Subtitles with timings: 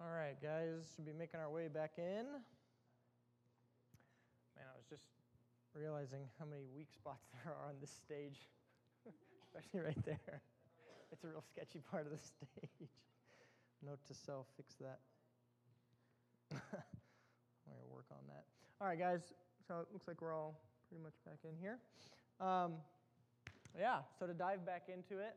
[0.00, 2.24] All right, guys, should be making our way back in.
[4.56, 5.04] Man, I was just
[5.76, 8.48] realizing how many weak spots there are on this stage,
[9.44, 10.40] especially right there.
[11.12, 12.88] It's a real sketchy part of the stage.
[13.84, 15.04] Note to self, fix that.
[16.48, 16.64] I'm
[17.68, 18.48] going to work on that.
[18.80, 19.36] All right, guys,
[19.68, 20.56] so it looks like we're all
[20.88, 21.76] pretty much back in here.
[22.40, 22.80] Um,
[23.78, 25.36] yeah, so to dive back into it,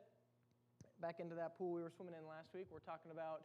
[1.02, 3.44] back into that pool we were swimming in last week, we're talking about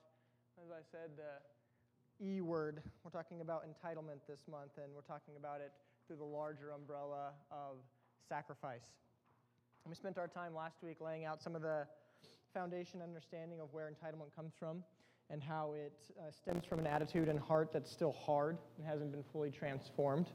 [0.65, 2.83] as I said, the E word.
[3.05, 5.73] We're talking about entitlement this month, and we're talking about it
[6.07, 7.77] through the larger umbrella of
[8.29, 8.97] sacrifice.
[9.85, 11.87] And we spent our time last week laying out some of the
[12.53, 14.83] foundation understanding of where entitlement comes from
[15.31, 19.13] and how it uh, stems from an attitude and heart that's still hard and hasn't
[19.13, 20.27] been fully transformed.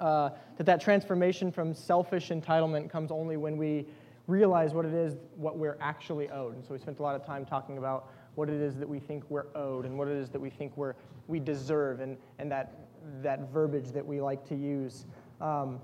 [0.00, 3.86] Uh, that that transformation from selfish entitlement comes only when we
[4.26, 6.54] realize what it is what we're actually owed.
[6.54, 8.98] And so we spent a lot of time talking about what it is that we
[8.98, 10.94] think we're owed and what it is that we think we're,
[11.28, 12.74] we deserve and, and that,
[13.22, 15.04] that verbiage that we like to use.
[15.40, 15.80] Um,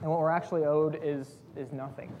[0.00, 2.12] and what we're actually owed is, is nothing.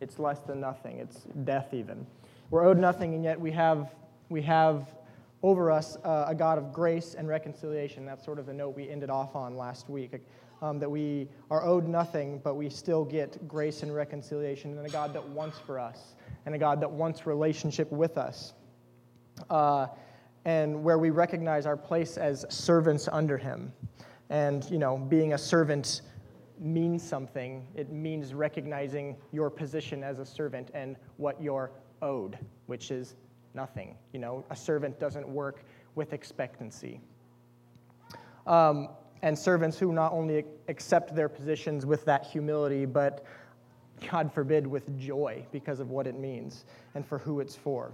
[0.00, 0.98] It's less than nothing.
[0.98, 2.06] It's death, even.
[2.50, 3.90] We're owed nothing, and yet we have,
[4.28, 4.86] we have
[5.42, 8.06] over us uh, a God of grace and reconciliation.
[8.06, 10.12] That's sort of the note we ended off on last week.
[10.62, 14.90] Um, that we are owed nothing, but we still get grace and reconciliation, and a
[14.90, 16.14] God that wants for us
[16.46, 18.54] and a God that wants relationship with us.
[19.50, 19.86] Uh,
[20.44, 23.72] and where we recognize our place as servants under Him.
[24.30, 26.02] And, you know, being a servant
[26.58, 27.66] means something.
[27.74, 31.70] It means recognizing your position as a servant and what you're
[32.02, 33.16] owed, which is
[33.54, 33.96] nothing.
[34.12, 37.00] You know, a servant doesn't work with expectancy.
[38.46, 38.90] Um,
[39.22, 43.24] and servants who not only accept their positions with that humility, but
[44.10, 47.92] God forbid, with joy because of what it means and for who it's for.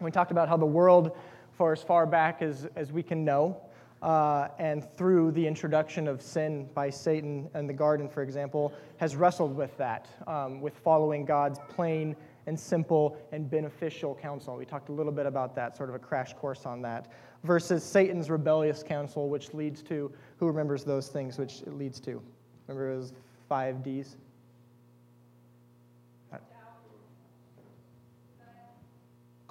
[0.00, 1.16] We talked about how the world,
[1.52, 3.60] for as far back as, as we can know,
[4.02, 9.14] uh, and through the introduction of sin by Satan and the garden, for example, has
[9.14, 14.56] wrestled with that, um, with following God's plain and simple and beneficial counsel.
[14.56, 17.12] We talked a little bit about that, sort of a crash course on that,
[17.44, 22.20] versus Satan's rebellious counsel, which leads to, who remembers those things, which it leads to?
[22.66, 23.12] Remember was
[23.48, 24.16] five D's?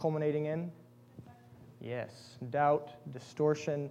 [0.02, 0.72] Culminating in?
[1.80, 3.90] Yes, doubt, distortion,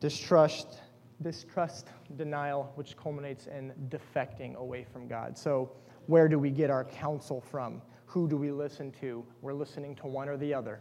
[0.00, 0.80] distrust,
[1.22, 5.38] distrust, denial, which culminates in defecting away from God.
[5.38, 5.70] So,
[6.06, 7.82] where do we get our counsel from?
[8.06, 9.24] Who do we listen to?
[9.42, 10.80] We're listening to one or the other.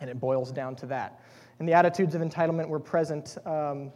[0.00, 1.20] And it boils down to that.
[1.58, 3.92] And the attitudes of entitlement were present, um,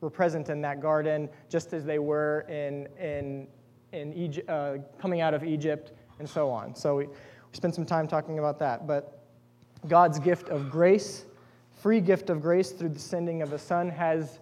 [0.00, 3.46] were present in that garden just as they were in, in,
[3.92, 6.74] in Egypt, uh, coming out of Egypt and so on.
[6.74, 7.08] So, we,
[7.56, 8.86] spend some time talking about that.
[8.86, 9.20] But
[9.88, 11.24] God's gift of grace,
[11.72, 14.40] free gift of grace through the sending of a Son, has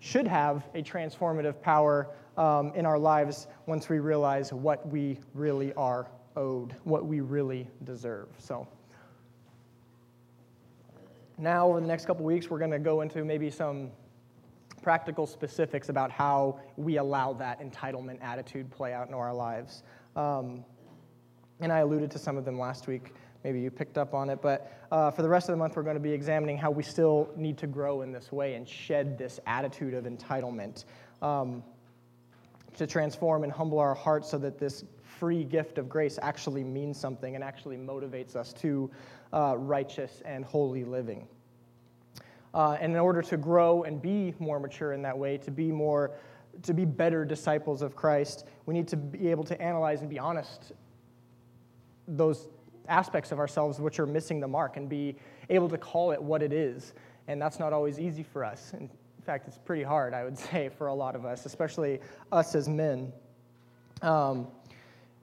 [0.00, 5.72] should have a transformative power um, in our lives once we realize what we really
[5.74, 8.28] are owed, what we really deserve.
[8.38, 8.66] So
[11.38, 13.90] now, over the next couple weeks, we're going to go into maybe some
[14.82, 19.82] practical specifics about how we allow that entitlement attitude play out in our lives.
[20.14, 20.64] Um,
[21.60, 23.12] and I alluded to some of them last week.
[23.44, 24.40] Maybe you picked up on it.
[24.40, 26.82] But uh, for the rest of the month, we're going to be examining how we
[26.82, 30.84] still need to grow in this way and shed this attitude of entitlement
[31.20, 31.62] um,
[32.76, 36.98] to transform and humble our hearts so that this free gift of grace actually means
[36.98, 38.90] something and actually motivates us to
[39.32, 41.28] uh, righteous and holy living.
[42.54, 45.70] Uh, and in order to grow and be more mature in that way, to be
[45.70, 46.12] more
[46.62, 50.20] to be better disciples of Christ, we need to be able to analyze and be
[50.20, 50.72] honest
[52.06, 52.48] those
[52.88, 55.16] aspects of ourselves which are missing the mark and be
[55.50, 56.94] able to call it what it is.
[57.28, 58.72] And that's not always easy for us.
[58.78, 58.90] In
[59.24, 62.00] fact, it's pretty hard, I would say, for a lot of us, especially
[62.32, 63.12] us as men.
[64.02, 64.48] Um,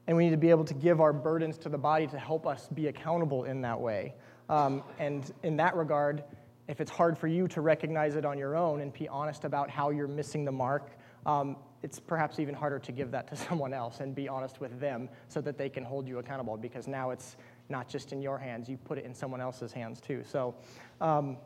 [0.08, 2.48] and we need to be able to give our burdens to the body to help
[2.48, 4.16] us be accountable in that way.
[4.50, 6.24] Um, and in that regard,
[6.68, 9.70] if it's hard for you to recognize it on your own and be honest about
[9.70, 10.92] how you're missing the mark,
[11.26, 14.80] um, it's perhaps even harder to give that to someone else and be honest with
[14.80, 17.38] them so that they can hold you accountable because now it's
[17.70, 20.24] not just in your hands, you put it in someone else's hands too.
[20.26, 20.56] So,
[21.00, 21.38] um,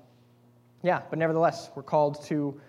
[0.83, 2.59] yeah, but nevertheless, we're called to,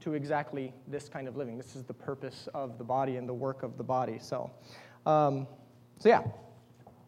[0.00, 1.56] to exactly this kind of living.
[1.56, 4.18] This is the purpose of the body and the work of the body.
[4.20, 4.50] So,
[5.06, 5.46] um,
[5.98, 6.22] so yeah,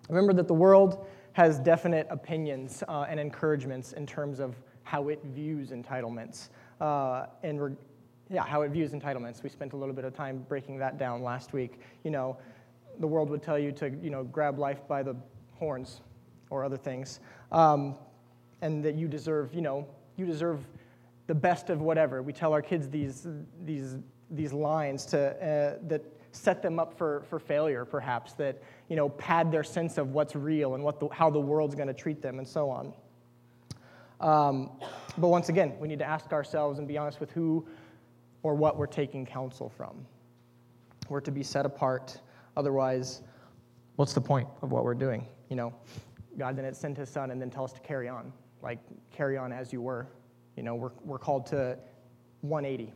[0.09, 5.23] remember that the world has definite opinions uh, and encouragements in terms of how it
[5.25, 6.49] views entitlements.
[6.81, 7.77] Uh, and
[8.31, 9.43] yeah, how it views entitlements.
[9.43, 11.81] We spent a little bit of time breaking that down last week.
[12.05, 12.37] You know,
[13.01, 15.17] the world would tell you to, you know, grab life by the
[15.57, 16.01] horns
[16.49, 17.21] or other things,
[17.53, 17.97] um,
[18.63, 19.87] and that you deserve, you know,
[20.17, 20.61] you deserve
[21.27, 22.23] the best of whatever.
[22.23, 23.27] We tell our kids these,
[23.65, 23.97] these,
[24.31, 29.09] these lines to, uh, that set them up for, for failure, perhaps, that, you know,
[29.09, 32.23] pad their sense of what's real and what the, how the world's going to treat
[32.23, 32.93] them and so on.
[34.21, 34.71] Um,
[35.19, 37.67] but once again, we need to ask ourselves and be honest with who
[38.43, 40.07] or what we're taking counsel from.
[41.09, 42.21] We're to be set apart.
[42.57, 43.23] Otherwise,
[43.97, 45.27] what's the point of what we're doing?
[45.49, 45.75] You know,
[46.39, 48.33] God didn't send his son and then tell us to carry on,
[48.63, 48.79] like
[49.11, 50.07] carry on as you were.
[50.57, 51.79] You know, we're, we're called to
[52.43, 52.93] 180.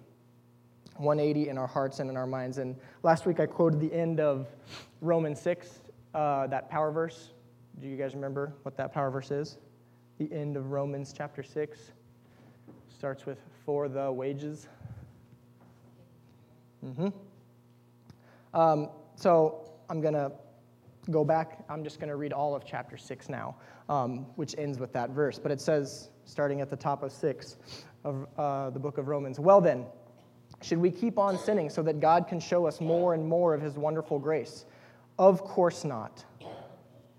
[0.97, 2.59] 180 in our hearts and in our minds.
[2.59, 4.47] And last week I quoted the end of
[5.01, 5.81] Romans 6,
[6.15, 7.31] uh, that power verse.
[7.81, 9.59] Do you guys remember what that power verse is?
[10.19, 11.93] The end of Romans chapter 6
[12.89, 14.69] starts with, For the wages.
[16.85, 17.09] Mm-hmm.
[18.59, 20.33] Um, so I'm going to
[21.11, 21.65] go back.
[21.69, 23.57] I'm just going to read all of chapter 6 now,
[23.89, 25.39] um, which ends with that verse.
[25.39, 27.57] But it says, starting at the top of 6
[28.05, 29.87] of uh, the book of Romans, Well then,
[30.63, 33.61] should we keep on sinning so that God can show us more and more of
[33.61, 34.65] his wonderful grace?
[35.19, 36.25] Of course not.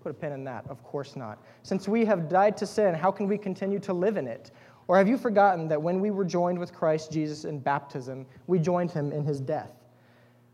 [0.00, 0.64] Put a pin in that.
[0.68, 1.42] Of course not.
[1.62, 4.50] Since we have died to sin, how can we continue to live in it?
[4.88, 8.58] Or have you forgotten that when we were joined with Christ Jesus in baptism, we
[8.58, 9.72] joined him in his death?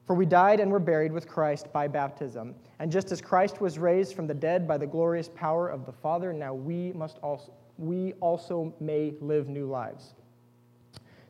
[0.07, 2.55] For we died and were buried with Christ by baptism.
[2.79, 5.93] And just as Christ was raised from the dead by the glorious power of the
[5.93, 10.15] Father, now we must also we also may live new lives.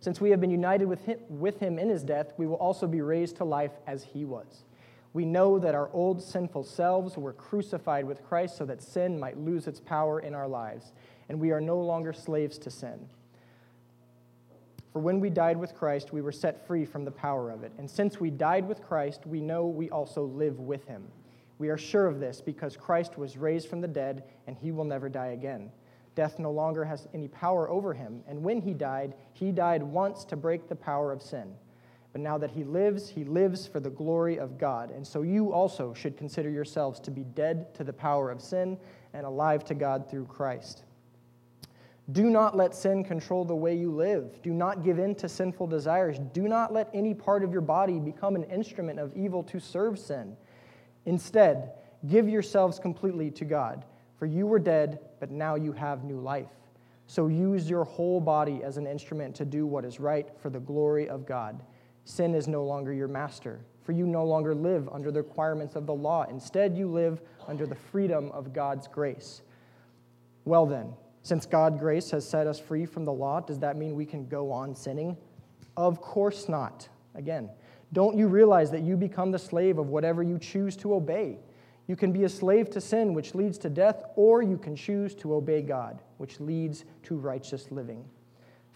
[0.00, 2.86] Since we have been united with him, with him in his death, we will also
[2.86, 4.64] be raised to life as he was.
[5.12, 9.38] We know that our old sinful selves were crucified with Christ so that sin might
[9.38, 10.92] lose its power in our lives,
[11.32, 13.08] and we are no longer slaves to sin.
[14.92, 17.72] For when we died with Christ, we were set free from the power of it.
[17.78, 21.02] And since we died with Christ, we know we also live with him.
[21.56, 24.84] We are sure of this because Christ was raised from the dead, and he will
[24.84, 25.70] never die again.
[26.14, 30.26] Death no longer has any power over him, and when he died, he died once
[30.26, 31.54] to break the power of sin.
[32.12, 34.90] But now that he lives, he lives for the glory of God.
[34.90, 38.76] And so you also should consider yourselves to be dead to the power of sin
[39.14, 40.84] and alive to God through Christ.
[42.10, 44.42] Do not let sin control the way you live.
[44.42, 46.18] Do not give in to sinful desires.
[46.32, 49.98] Do not let any part of your body become an instrument of evil to serve
[49.98, 50.36] sin.
[51.06, 51.72] Instead,
[52.08, 53.84] give yourselves completely to God.
[54.18, 56.50] For you were dead, but now you have new life.
[57.06, 60.60] So use your whole body as an instrument to do what is right for the
[60.60, 61.62] glory of God.
[62.04, 65.86] Sin is no longer your master, for you no longer live under the requirements of
[65.86, 66.24] the law.
[66.28, 69.42] Instead, you live under the freedom of God's grace.
[70.44, 73.94] Well, then, since God's grace has set us free from the law, does that mean
[73.94, 75.16] we can go on sinning?
[75.76, 76.88] Of course not.
[77.14, 77.50] Again,
[77.92, 81.38] don't you realize that you become the slave of whatever you choose to obey?
[81.86, 85.14] You can be a slave to sin, which leads to death, or you can choose
[85.16, 88.04] to obey God, which leads to righteous living.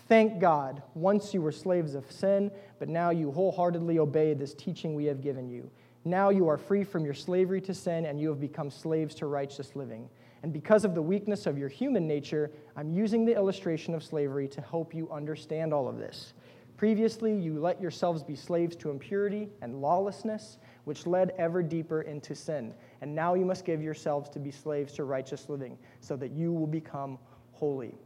[0.09, 4.95] Thank God, once you were slaves of sin, but now you wholeheartedly obey this teaching
[4.95, 5.69] we have given you.
[6.05, 9.27] Now you are free from your slavery to sin, and you have become slaves to
[9.27, 10.09] righteous living.
[10.47, 14.47] And because of the weakness of your human nature, I'm using the illustration of slavery
[14.47, 16.35] to help you understand all of this.
[16.77, 22.37] Previously, you let yourselves be slaves to impurity and lawlessness, which led ever deeper into
[22.37, 22.73] sin.
[23.01, 26.53] And now you must give yourselves to be slaves to righteous living, so that you
[26.53, 27.19] will become
[27.51, 27.97] holy.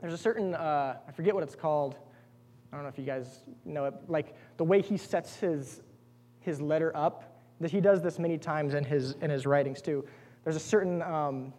[0.00, 1.94] There's a certain, uh, I forget what it's called.
[2.72, 3.94] I don't know if you guys know it.
[4.08, 5.82] Like the way he sets his,
[6.40, 10.04] his letter up, that he does this many times in his, in his writings too.
[10.42, 11.52] There's a certain um,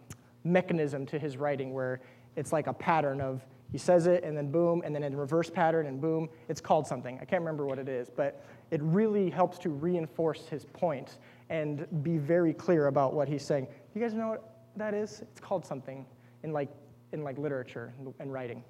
[0.44, 2.00] mechanism to his writing where
[2.36, 5.48] it's like a pattern of he says it and then boom, and then in reverse
[5.48, 6.28] pattern and boom.
[6.48, 7.18] It's called something.
[7.22, 11.18] I can't remember what it is, but it really helps to reinforce his point
[11.48, 13.66] and be very clear about what he's saying.
[13.94, 15.22] You guys know what that is?
[15.22, 16.04] It's called something
[16.42, 16.68] in like
[17.12, 18.62] in like literature and writing,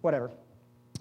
[0.00, 0.30] whatever.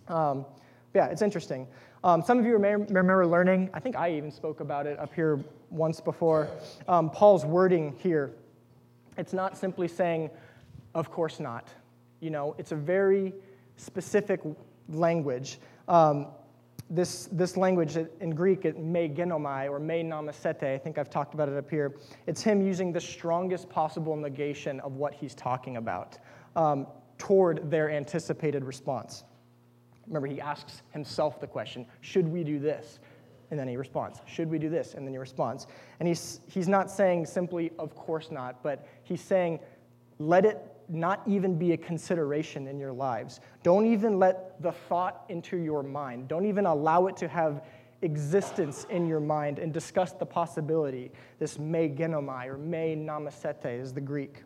[0.08, 0.46] Um,
[0.94, 1.68] yeah, it's interesting.
[2.04, 3.70] Um, some of you may remember learning.
[3.74, 6.48] I think I even spoke about it up here once before.
[6.88, 8.34] Um, Paul's wording here.
[9.18, 10.30] It's not simply saying,
[10.94, 11.68] "Of course not."
[12.20, 13.34] You know, it's a very
[13.76, 14.42] specific
[14.90, 15.60] language.
[15.88, 16.28] Um,
[16.90, 21.34] this, this language in Greek, it me genomai or me namasete, I think I've talked
[21.34, 21.96] about it up here.
[22.28, 26.18] It's him using the strongest possible negation of what he's talking about
[26.56, 29.24] um, toward their anticipated response.
[30.08, 33.00] Remember, he asks himself the question should we do this?
[33.50, 34.94] And then he responds, should we do this?
[34.94, 35.68] And then he responds.
[36.00, 39.60] And he's, he's not saying simply, of course not, but he's saying,
[40.20, 43.40] let it not even be a consideration in your lives.
[43.64, 46.28] Don't even let the thought into your mind.
[46.28, 47.64] Don't even allow it to have
[48.02, 51.12] existence in your mind and discuss the possibility.
[51.40, 54.44] This me genomai or me namasete is the Greek.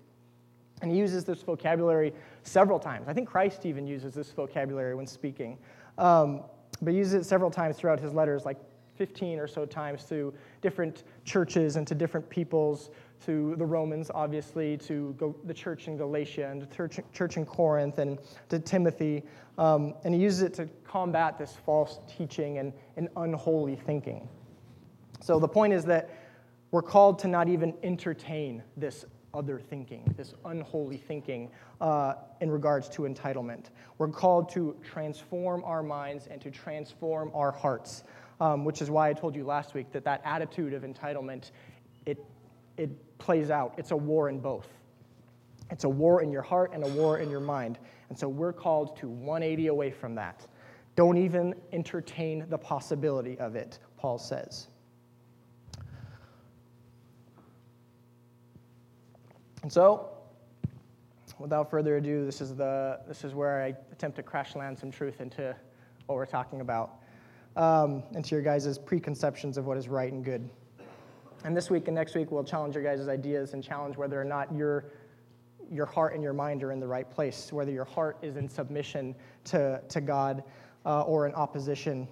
[0.81, 3.07] And he uses this vocabulary several times.
[3.07, 5.57] I think Christ even uses this vocabulary when speaking.
[5.97, 6.41] Um,
[6.81, 8.57] but he uses it several times throughout his letters, like
[9.01, 10.31] 15 or so times to
[10.61, 12.91] different churches and to different peoples,
[13.25, 17.97] to the Romans, obviously, to the church in Galatia and the church, church in Corinth
[17.97, 19.23] and to Timothy.
[19.57, 24.29] Um, and he uses it to combat this false teaching and, and unholy thinking.
[25.19, 26.11] So the point is that
[26.69, 32.89] we're called to not even entertain this other thinking, this unholy thinking uh, in regards
[32.89, 33.67] to entitlement.
[33.97, 38.03] We're called to transform our minds and to transform our hearts,
[38.41, 41.51] um, which is why I told you last week that that attitude of entitlement,
[42.07, 42.17] it,
[42.75, 43.75] it plays out.
[43.77, 44.67] It's a war in both.
[45.69, 47.77] It's a war in your heart and a war in your mind.
[48.09, 50.47] And so we're called to 180 away from that.
[50.95, 54.67] Don't even entertain the possibility of it, Paul says.
[59.61, 60.09] And so,
[61.37, 64.89] without further ado, this is, the, this is where I attempt to crash land some
[64.89, 65.55] truth into
[66.07, 67.00] what we're talking about,
[67.55, 70.49] um, into your guys' preconceptions of what is right and good.
[71.43, 74.23] And this week and next week, we'll challenge your guys' ideas and challenge whether or
[74.23, 74.85] not your,
[75.71, 78.47] your heart and your mind are in the right place, whether your heart is in
[78.47, 79.15] submission
[79.45, 80.43] to, to God
[80.85, 82.07] uh, or in opposition,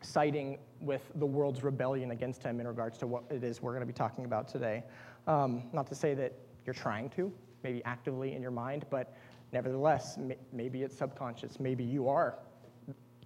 [0.00, 3.80] siding with the world's rebellion against Him in regards to what it is we're going
[3.80, 4.84] to be talking about today.
[5.26, 6.32] Um, not to say that
[6.64, 7.32] you're trying to,
[7.64, 9.16] maybe actively in your mind, but
[9.52, 10.18] nevertheless,
[10.52, 11.58] maybe it's subconscious.
[11.58, 12.38] Maybe you are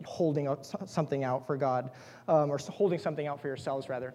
[0.04, 1.90] holding out something out for God,
[2.28, 4.14] um, or holding something out for yourselves, rather.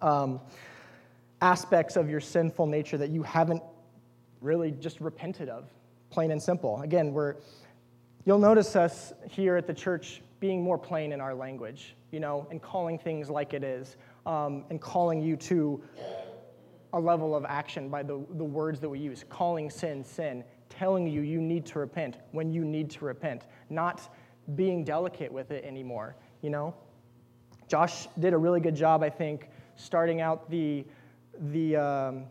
[0.00, 0.40] Um,
[1.40, 3.62] aspects of your sinful nature that you haven't
[4.40, 5.68] really just repented of,
[6.10, 6.80] plain and simple.
[6.82, 7.36] Again, we're,
[8.24, 12.46] you'll notice us here at the church being more plain in our language, you know,
[12.50, 13.96] and calling things like it is,
[14.26, 15.82] um, and calling you to
[16.92, 21.06] a level of action by the, the words that we use calling sin sin, telling
[21.06, 24.14] you you need to repent when you need to repent, not
[24.54, 26.74] being delicate with it anymore, you know?
[27.68, 30.84] Josh did a really good job, I think, starting out the,
[31.52, 32.24] the, um,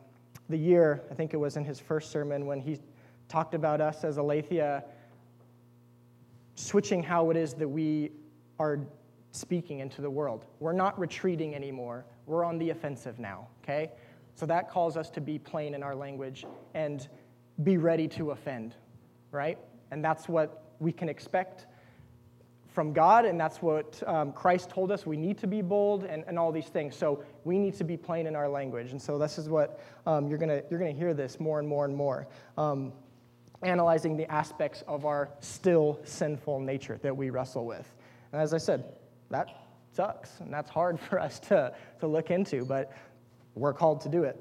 [0.50, 1.02] the year.
[1.10, 2.80] I think it was in his first sermon when he
[3.28, 4.84] talked about us as Aletheia
[6.56, 8.12] switching how it is that we
[8.60, 8.80] are
[9.32, 10.46] speaking into the world.
[10.60, 12.06] We're not retreating anymore.
[12.28, 13.92] We're on the offensive now, okay?
[14.36, 17.08] So that calls us to be plain in our language and
[17.64, 18.76] be ready to offend,
[19.32, 19.58] right?
[19.92, 21.68] And that's what we can expect
[22.72, 25.06] from God, and that's what um, Christ told us.
[25.06, 26.96] We need to be bold and, and all these things.
[26.96, 28.92] So we need to be plain in our language.
[28.92, 31.86] And so this is what um, you're going you're gonna hear this more and more
[31.86, 32.28] and more.
[32.58, 32.94] Um,
[33.64, 37.94] analyzing the aspects of our still sinful nature that we wrestle with.
[38.32, 38.86] And as I said,
[39.30, 39.50] that
[39.94, 42.92] sucks, and that's hard for us to, to look into, but
[43.56, 44.40] we're called to do it.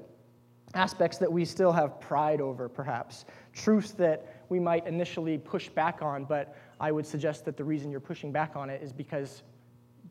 [0.73, 3.25] Aspects that we still have pride over, perhaps.
[3.53, 7.91] Truths that we might initially push back on, but I would suggest that the reason
[7.91, 9.43] you're pushing back on it is because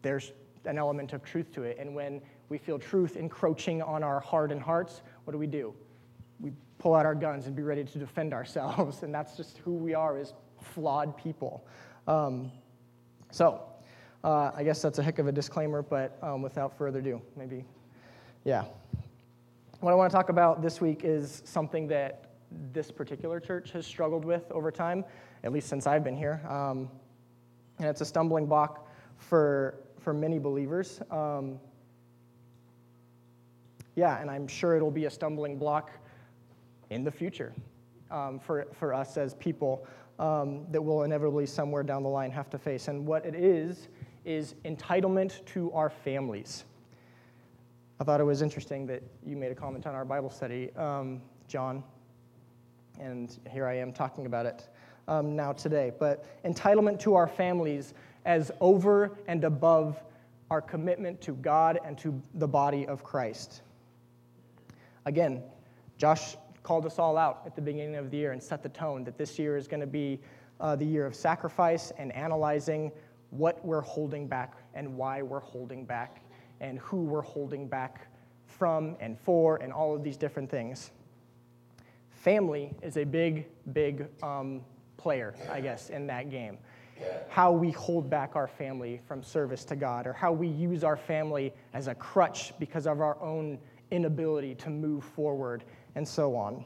[0.02, 0.32] there's
[0.64, 1.76] an element of truth to it.
[1.80, 5.74] And when we feel truth encroaching on our heart and hearts, what do we do?
[6.38, 9.02] We pull out our guns and be ready to defend ourselves.
[9.02, 11.66] And that's just who we are as flawed people.
[12.06, 12.52] Um,
[13.32, 13.64] so,
[14.22, 17.64] uh, I guess that's a heck of a disclaimer, but um, without further ado, maybe,
[18.44, 18.64] yeah.
[19.80, 22.26] What I want to talk about this week is something that
[22.72, 25.04] this particular church has struggled with over time,
[25.44, 26.40] at least since I've been here.
[26.49, 26.88] Um,
[27.78, 31.00] and it's a stumbling block for, for many believers.
[31.11, 31.59] Um,
[33.97, 35.90] yeah, and I'm sure it'll be a stumbling block
[36.90, 37.52] in the future
[38.11, 39.87] um, for, for us as people
[40.18, 42.88] um, that we'll inevitably somewhere down the line have to face.
[42.88, 43.88] And what it is,
[44.25, 46.64] is entitlement to our families.
[47.99, 51.23] I thought it was interesting that you made a comment on our Bible study, um,
[51.49, 51.82] John,
[52.99, 54.68] and here I am talking about it
[55.11, 55.93] um, now today.
[55.99, 57.93] But entitlement to our families
[58.25, 60.02] as over and above
[60.50, 63.62] our commitment to God and to the body of Christ.
[65.05, 65.43] Again,
[65.99, 69.05] Josh called us all out at the beginning of the year and set the tone
[69.05, 70.19] that this year is going to be
[70.61, 72.93] uh, the year of sacrifice and analyzing
[73.31, 76.23] what we're holding back and why we're holding back
[76.61, 78.09] and who we're holding back
[78.47, 80.90] from and for and all of these different things.
[82.11, 84.61] Family is a big, big um,
[85.02, 86.59] player, I guess, in that game.
[87.28, 90.97] How we hold back our family from service to God, or how we use our
[90.97, 93.59] family as a crutch because of our own
[93.90, 95.64] inability to move forward,
[95.95, 96.64] and so on.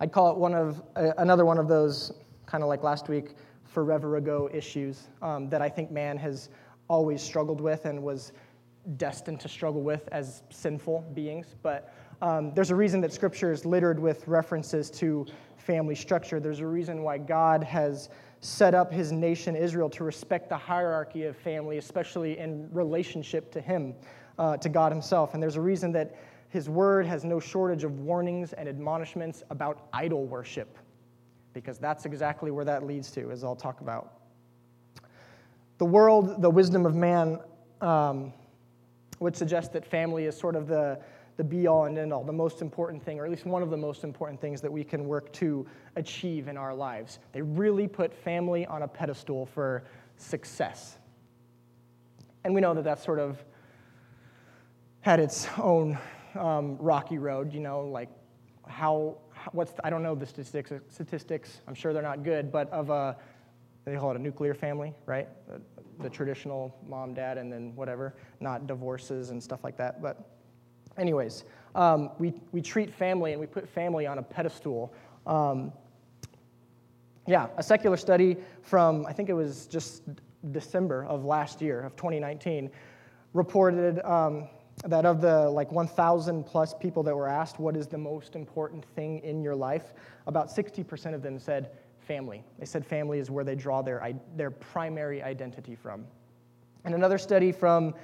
[0.00, 2.12] I'd call it one of uh, another one of those
[2.46, 3.34] kind of like last week
[3.64, 6.48] forever ago issues um, that I think man has
[6.88, 8.32] always struggled with and was
[8.96, 11.54] destined to struggle with as sinful beings.
[11.62, 11.92] But
[12.22, 15.26] Um, there's a reason that scripture is littered with references to
[15.64, 16.40] family structure.
[16.40, 18.08] There's a reason why God has
[18.40, 23.60] set up his nation, Israel, to respect the hierarchy of family, especially in relationship to
[23.60, 23.94] him,
[24.38, 25.34] uh, to God himself.
[25.34, 26.14] And there's a reason that
[26.50, 30.78] his word has no shortage of warnings and admonishments about idol worship,
[31.52, 34.20] because that's exactly where that leads to, as I'll talk about.
[35.78, 37.40] The world, the wisdom of man,
[37.80, 38.32] um,
[39.20, 41.00] would suggest that family is sort of the,
[41.36, 43.70] the be all and end all, the most important thing, or at least one of
[43.70, 47.18] the most important things that we can work to achieve in our lives.
[47.32, 49.84] They really put family on a pedestal for
[50.16, 50.98] success.
[52.44, 53.42] And we know that that's sort of
[55.00, 55.98] had its own
[56.34, 58.10] um, rocky road, you know, like
[58.66, 59.18] how,
[59.52, 62.90] what's, the, I don't know the statistics, statistics, I'm sure they're not good, but of
[62.90, 63.16] a,
[63.84, 65.28] they call it a nuclear family, right?
[65.48, 65.60] The,
[66.02, 70.00] the traditional mom, dad, and then whatever, not divorces and stuff like that.
[70.00, 70.33] But,
[70.98, 74.92] anyways, um, we, we treat family and we put family on a pedestal.
[75.26, 75.72] Um,
[77.26, 80.02] yeah, a secular study from, I think it was just
[80.52, 82.70] December of last year, of 2019,
[83.32, 84.48] reported um,
[84.84, 88.84] that of the like 1,000 plus people that were asked, what is the most important
[88.94, 89.94] thing in your life,
[90.26, 92.44] about 60% of them said family.
[92.58, 96.04] They said family is where they draw their, their primary identity from.
[96.84, 97.94] And another study from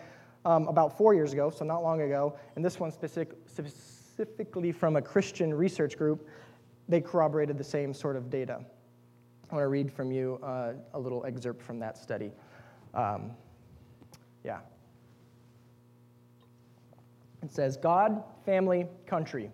[0.44, 4.96] um, about four years ago, so not long ago, and this one specific, specifically from
[4.96, 6.28] a Christian research group,
[6.88, 8.60] they corroborated the same sort of data.
[9.50, 12.32] I want to read from you uh, a little excerpt from that study.
[12.94, 13.32] Um,
[14.44, 14.60] yeah.
[17.42, 19.50] It says God, family, country.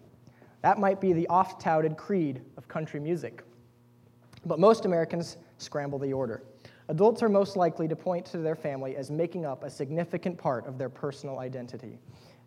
[0.62, 3.42] That might be the oft touted creed of country music.
[4.44, 6.42] But most Americans scramble the order.
[6.88, 10.66] Adults are most likely to point to their family as making up a significant part
[10.66, 11.98] of their personal identity.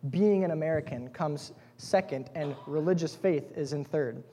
[0.08, 4.24] Being an American comes second, and religious faith is in third.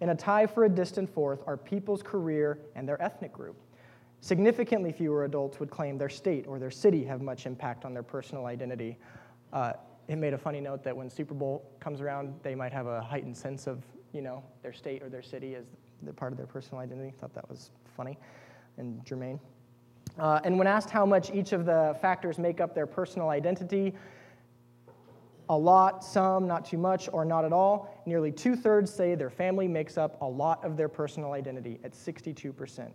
[0.00, 3.56] In a tie for a distant fourth are people's career and their ethnic group.
[4.20, 8.02] Significantly fewer adults would claim their state or their city have much impact on their
[8.02, 8.96] personal identity.
[9.52, 9.72] Uh,
[10.06, 13.00] it made a funny note that when Super Bowl comes around, they might have a
[13.00, 15.64] heightened sense of, you know, their state or their city as
[16.02, 17.12] the part of their personal identity.
[17.20, 18.16] Thought that was funny
[18.78, 19.40] and germane.
[20.18, 23.94] Uh, and when asked how much each of the factors make up their personal identity,
[25.48, 29.30] a lot, some, not too much, or not at all, nearly two thirds say their
[29.30, 32.90] family makes up a lot of their personal identity at 62%.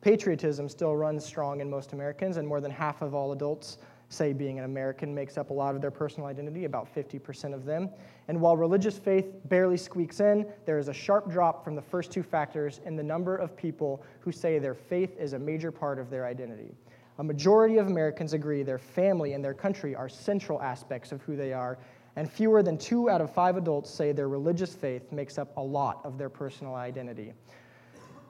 [0.00, 4.32] Patriotism still runs strong in most Americans, and more than half of all adults say
[4.32, 7.90] being an American makes up a lot of their personal identity, about 50% of them.
[8.28, 12.10] And while religious faith barely squeaks in, there is a sharp drop from the first
[12.10, 15.98] two factors in the number of people who say their faith is a major part
[15.98, 16.74] of their identity.
[17.18, 21.36] A majority of Americans agree their family and their country are central aspects of who
[21.36, 21.76] they are,
[22.16, 25.62] and fewer than two out of five adults say their religious faith makes up a
[25.62, 27.32] lot of their personal identity.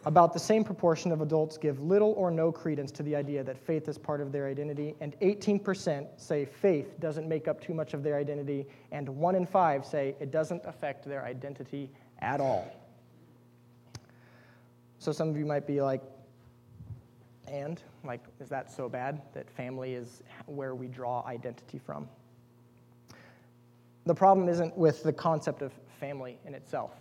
[0.05, 3.59] About the same proportion of adults give little or no credence to the idea that
[3.59, 7.95] faith is part of their identity, and 18% say faith doesn't make up too much
[7.95, 12.71] of their identity, and one in five say it doesn't affect their identity at all.
[14.99, 16.03] So some of you might be like,
[17.49, 17.83] and?
[18.05, 22.09] Like, is that so bad that family is where we draw identity from?
[24.07, 26.93] The problem isn't with the concept of family in itself.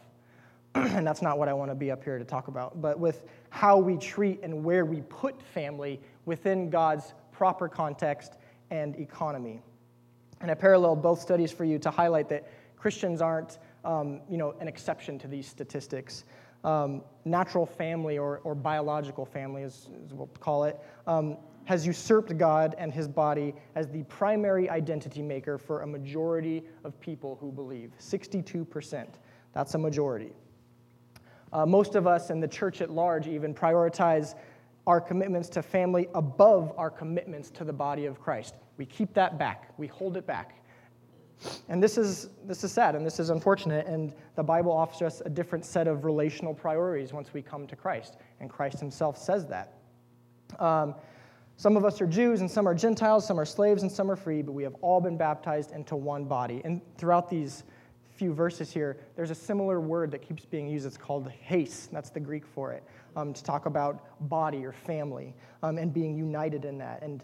[0.96, 3.26] and that's not what I want to be up here to talk about, but with
[3.50, 8.34] how we treat and where we put family within God's proper context
[8.70, 9.62] and economy.
[10.40, 14.54] And I paralleled both studies for you to highlight that Christians aren't um, you know,
[14.60, 16.26] an exception to these statistics.
[16.64, 22.38] Um, natural family or, or biological family, as, as we'll call it, um, has usurped
[22.38, 27.52] God and his body as the primary identity maker for a majority of people who
[27.52, 29.08] believe 62%.
[29.54, 30.34] That's a majority.
[31.54, 34.36] Uh, most of us in the church at large even prioritize
[34.86, 38.56] our commitments to family above our commitments to the body of Christ.
[38.78, 40.64] We keep that back, we hold it back.
[41.70, 45.22] And this is, this is sad and this is unfortunate, and the Bible offers us
[45.26, 49.46] a different set of relational priorities once we come to Christ, and Christ himself says
[49.48, 49.74] that.
[50.58, 50.96] Um,
[51.58, 54.16] some of us are Jews, and some are Gentiles, some are slaves, and some are
[54.16, 56.62] free, but we have all been baptized into one body.
[56.64, 57.64] And throughout these
[58.18, 60.86] few verses here, there's a similar word that keeps being used.
[60.86, 61.92] It's called haste.
[61.92, 62.84] That's the Greek for it,
[63.16, 67.04] um, to talk about body or family um, and being united in that.
[67.04, 67.24] And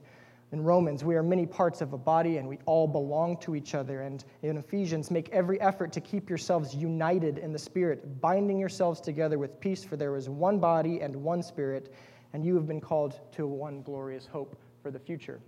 [0.52, 3.74] in Romans, we are many parts of a body and we all belong to each
[3.74, 4.02] other.
[4.02, 9.02] And in Ephesians, make every effort to keep yourselves united in the Spirit, binding yourselves
[9.02, 11.92] together with peace, for there is one body and one Spirit,
[12.34, 15.40] and you have been called to one glorious hope for the future.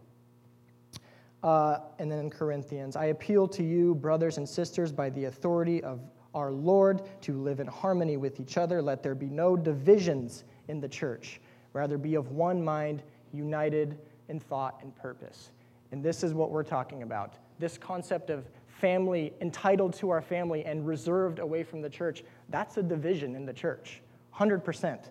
[1.43, 5.83] Uh, and then in Corinthians, I appeal to you, brothers and sisters, by the authority
[5.83, 5.99] of
[6.33, 8.81] our Lord, to live in harmony with each other.
[8.81, 11.39] Let there be no divisions in the church.
[11.73, 15.51] Rather, be of one mind, united in thought and purpose.
[15.91, 17.35] And this is what we're talking about.
[17.59, 22.77] This concept of family, entitled to our family and reserved away from the church, that's
[22.77, 24.01] a division in the church,
[24.35, 25.09] 100%.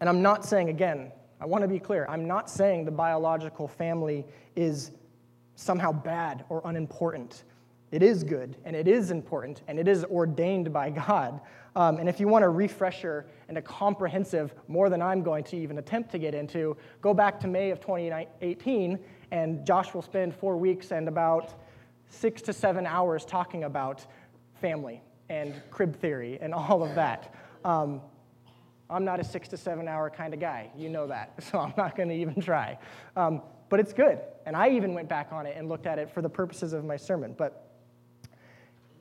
[0.00, 3.68] And I'm not saying, again, I want to be clear, I'm not saying the biological
[3.68, 4.90] family is
[5.54, 7.44] somehow bad or unimportant.
[7.90, 11.40] It is good and it is important and it is ordained by God.
[11.76, 15.56] Um, and if you want a refresher and a comprehensive, more than I'm going to
[15.56, 18.98] even attempt to get into, go back to May of 2018
[19.30, 21.54] and Josh will spend four weeks and about
[22.08, 24.04] six to seven hours talking about
[24.60, 27.34] family and crib theory and all of that.
[27.64, 28.00] Um,
[28.90, 30.70] I'm not a six to seven hour kind of guy.
[30.76, 31.34] You know that.
[31.50, 32.78] So I'm not going to even try.
[33.16, 34.18] Um, but it's good.
[34.46, 36.84] And I even went back on it and looked at it for the purposes of
[36.84, 37.34] my sermon.
[37.36, 37.68] But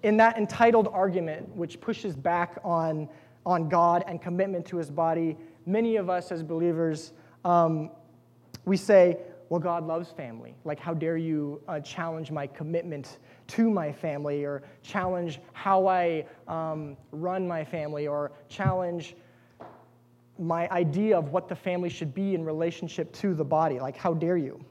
[0.04, 3.10] in that entitled argument, which pushes back on,
[3.46, 7.14] on God and commitment to his body, many of us as believers,
[7.46, 7.92] um,
[8.66, 9.18] we say,
[9.50, 10.56] well, God loves family.
[10.66, 16.26] Like, how dare you uh, challenge my commitment to my family, or challenge how I
[16.50, 19.16] um, run my family, or challenge
[20.40, 23.80] my idea of what the family should be in relationship to the body.
[23.80, 24.64] Like, how dare you?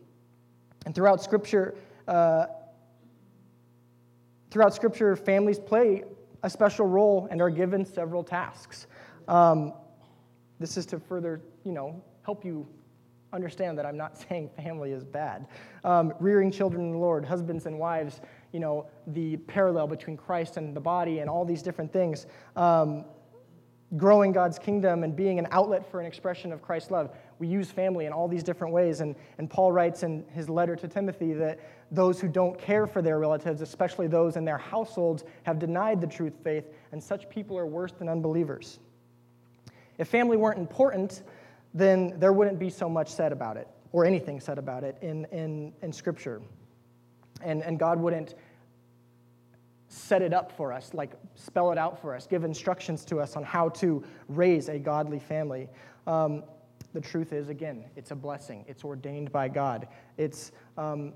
[0.84, 1.76] And throughout Scripture,
[2.06, 2.46] uh,
[4.50, 6.04] throughout Scripture, families play
[6.42, 8.86] a special role and are given several tasks.
[9.28, 9.72] Um,
[10.58, 12.66] this is to further, you know, help you
[13.32, 15.46] understand that I'm not saying family is bad.
[15.84, 18.20] Um, rearing children in the Lord, husbands and wives,
[18.52, 22.26] you know, the parallel between Christ and the body, and all these different things.
[22.54, 23.04] Um,
[23.96, 27.14] growing God's kingdom and being an outlet for an expression of Christ's love.
[27.38, 29.00] We use family in all these different ways.
[29.00, 31.60] And, and Paul writes in his letter to Timothy that
[31.92, 36.06] those who don't care for their relatives, especially those in their households, have denied the
[36.06, 38.80] truth faith, and such people are worse than unbelievers.
[39.98, 41.22] If family weren't important,
[41.72, 45.26] then there wouldn't be so much said about it, or anything said about it in,
[45.26, 46.42] in, in Scripture.
[47.42, 48.34] And, and God wouldn't
[49.88, 53.36] set it up for us, like spell it out for us, give instructions to us
[53.36, 55.68] on how to raise a godly family.
[56.06, 56.42] Um,
[56.92, 58.64] the truth is, again, it's a blessing.
[58.66, 59.86] It's ordained by God.
[60.16, 61.12] It's, um,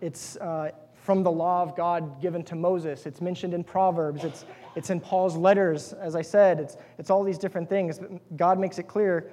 [0.00, 3.06] it's uh, from the law of God given to Moses.
[3.06, 4.24] It's mentioned in Proverbs.
[4.24, 4.44] It's,
[4.76, 6.60] it's in Paul's letters, as I said.
[6.60, 8.00] It's, it's all these different things.
[8.36, 9.30] God makes it clear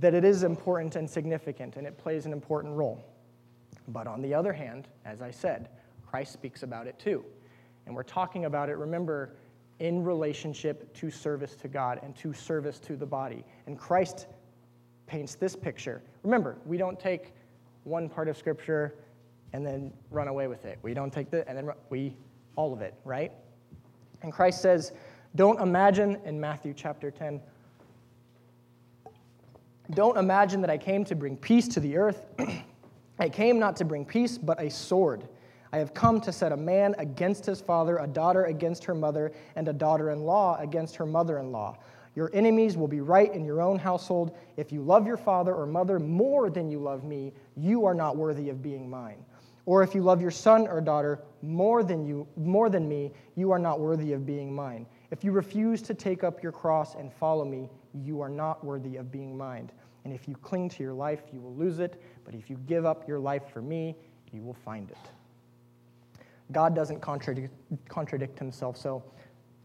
[0.00, 3.04] that it is important and significant, and it plays an important role.
[3.88, 5.68] But on the other hand, as I said,
[6.14, 7.24] Christ speaks about it too.
[7.86, 9.34] And we're talking about it, remember,
[9.80, 13.44] in relationship to service to God and to service to the body.
[13.66, 14.28] And Christ
[15.08, 16.04] paints this picture.
[16.22, 17.34] Remember, we don't take
[17.82, 18.94] one part of Scripture
[19.52, 20.78] and then run away with it.
[20.82, 22.14] We don't take the, and then we,
[22.54, 23.32] all of it, right?
[24.22, 24.92] And Christ says,
[25.34, 27.40] don't imagine, in Matthew chapter 10,
[29.90, 32.24] don't imagine that I came to bring peace to the earth.
[33.18, 35.26] I came not to bring peace, but a sword.
[35.74, 39.32] I have come to set a man against his father, a daughter against her mother,
[39.56, 41.78] and a daughter in law against her mother in law.
[42.14, 44.36] Your enemies will be right in your own household.
[44.56, 48.16] If you love your father or mother more than you love me, you are not
[48.16, 49.16] worthy of being mine.
[49.66, 53.50] Or if you love your son or daughter more than, you, more than me, you
[53.50, 54.86] are not worthy of being mine.
[55.10, 58.94] If you refuse to take up your cross and follow me, you are not worthy
[58.94, 59.72] of being mine.
[60.04, 62.00] And if you cling to your life, you will lose it.
[62.24, 63.96] But if you give up your life for me,
[64.32, 65.10] you will find it.
[66.52, 67.54] God doesn't contradict,
[67.88, 69.02] contradict himself, so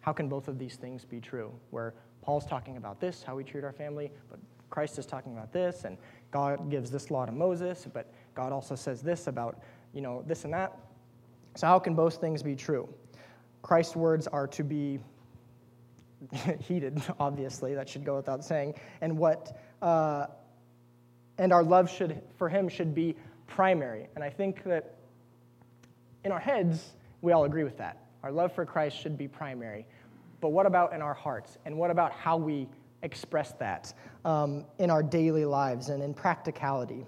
[0.01, 1.51] how can both of these things be true?
[1.71, 4.39] Where Paul's talking about this, how we treat our family, but
[4.69, 5.97] Christ is talking about this, and
[6.31, 9.61] God gives this law to Moses, but God also says this about,
[9.93, 10.77] you know, this and that.
[11.55, 12.87] So how can both things be true?
[13.61, 14.99] Christ's words are to be
[16.59, 20.27] heeded, obviously, that should go without saying, and what, uh,
[21.37, 23.15] and our love should, for him should be
[23.47, 24.07] primary.
[24.15, 24.98] And I think that
[26.23, 27.97] in our heads, we all agree with that.
[28.23, 29.85] Our love for Christ should be primary.
[30.41, 31.57] But what about in our hearts?
[31.65, 32.67] And what about how we
[33.01, 33.93] express that
[34.25, 37.05] um, in our daily lives and in practicality?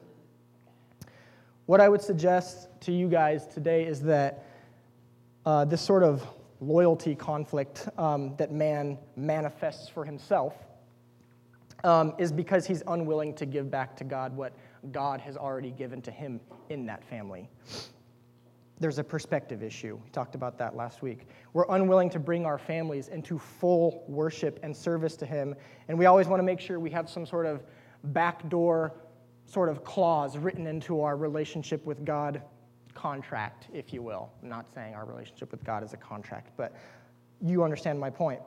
[1.66, 4.46] What I would suggest to you guys today is that
[5.46, 6.26] uh, this sort of
[6.60, 10.54] loyalty conflict um, that man manifests for himself
[11.84, 14.54] um, is because he's unwilling to give back to God what
[14.92, 17.50] God has already given to him in that family
[18.82, 19.98] there's a perspective issue.
[20.04, 21.28] We talked about that last week.
[21.54, 25.56] We're unwilling to bring our families into full worship and service to Him,
[25.88, 27.64] and we always want to make sure we have some sort of
[28.06, 28.94] backdoor
[29.46, 32.42] sort of clause written into our relationship with God
[32.96, 34.32] contract, if you will.
[34.42, 36.76] I'm not saying our relationship with God is a contract, but
[37.40, 38.42] you understand my point.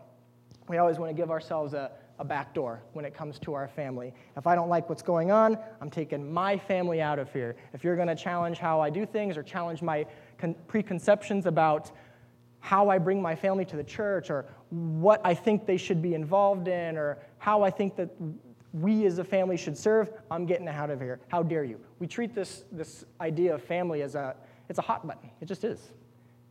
[0.69, 3.69] We always want to give ourselves a, a back door when it comes to our
[3.69, 4.15] family.
[4.37, 7.57] If I don't like what's going on, I'm taking my family out of here.
[7.73, 10.07] If you're going to challenge how I do things or challenge my
[10.39, 11.91] con- preconceptions about
[12.61, 16.15] how I bring my family to the church or what I think they should be
[16.15, 18.09] involved in or how I think that
[18.73, 21.21] we as a family should serve, I'm getting out of here.
[21.29, 21.79] How dare you?
[21.99, 24.35] We treat this, this idea of family as a,
[24.69, 25.31] it's a hot button.
[25.41, 25.93] It just is.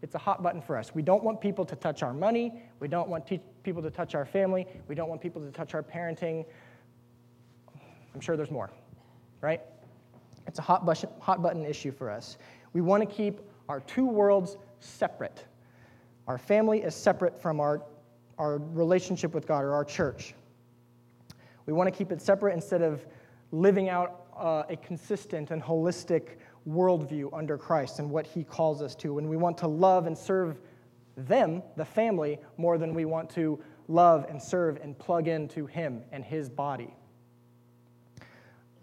[0.01, 0.93] It's a hot button for us.
[0.93, 2.61] We don't want people to touch our money.
[2.79, 4.67] We don't want te- people to touch our family.
[4.87, 6.45] We don't want people to touch our parenting.
[8.13, 8.69] I'm sure there's more,
[9.41, 9.61] right?
[10.45, 12.37] It's a hot, bus- hot button issue for us.
[12.73, 15.45] We want to keep our two worlds separate.
[16.27, 17.83] Our family is separate from our,
[18.37, 20.33] our relationship with God or our church.
[21.65, 23.05] We want to keep it separate instead of
[23.51, 28.95] living out uh, a consistent and holistic worldview under Christ and what he calls us
[28.95, 29.17] to.
[29.17, 30.59] And we want to love and serve
[31.15, 36.01] them, the family, more than we want to love and serve and plug into him
[36.11, 36.93] and his body.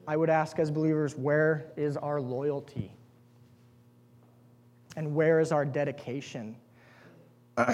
[0.07, 2.93] I would ask as believers, where is our loyalty?
[4.96, 6.57] And where is our dedication?
[7.55, 7.68] One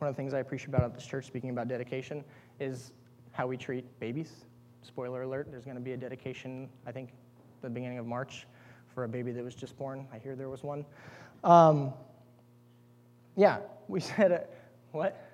[0.00, 2.24] of the things I appreciate about this church, speaking about dedication,
[2.58, 2.92] is
[3.32, 4.32] how we treat babies.
[4.82, 7.10] Spoiler alert, there's going to be a dedication, I think,
[7.62, 8.46] the beginning of March
[8.94, 10.06] for a baby that was just born.
[10.12, 10.84] I hear there was one.
[11.44, 11.92] Um,
[13.36, 14.44] yeah, we set a,
[14.92, 15.26] what?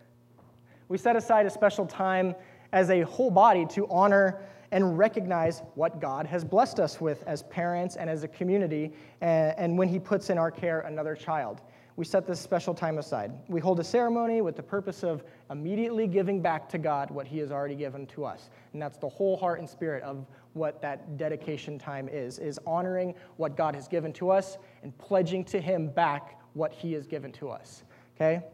[0.88, 2.35] We set aside a special time
[2.72, 4.40] as a whole body to honor
[4.72, 9.76] and recognize what God has blessed us with as parents and as a community, and,
[9.79, 11.61] when He puts in our care another child
[11.96, 13.33] we set this special time aside.
[13.48, 17.38] We hold a ceremony with the purpose of immediately giving back to God what He
[17.38, 18.50] has already given to us.
[18.74, 23.14] And that's the whole heart and spirit of what that dedication time is, is honoring
[23.38, 27.33] what God has given to us and pledging to Him back what He has given
[27.33, 27.83] to us.
[28.14, 28.44] Okay?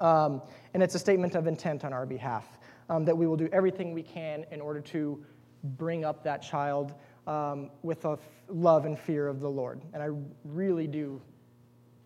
[0.00, 0.40] Um,
[0.74, 2.46] and it's a statement of intent on our behalf
[2.88, 5.22] um, that we will do everything we can in order to
[5.76, 6.94] bring up that child
[7.26, 9.82] um, with a f- love and fear of the Lord.
[9.92, 10.08] And I
[10.44, 11.20] really do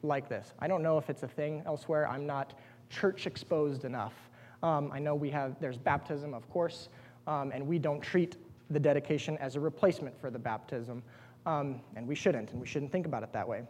[0.03, 0.53] like this.
[0.59, 2.09] I don't know if it's a thing elsewhere.
[2.09, 2.55] I'm not
[2.91, 4.15] church exposed enough.
[4.63, 6.89] Um, I know we have, there's baptism, of course,
[7.27, 8.37] um, and we don't treat
[8.71, 11.03] the dedication as a replacement for the baptism.
[11.47, 13.63] Um, and we shouldn't, and we shouldn't think about it that way.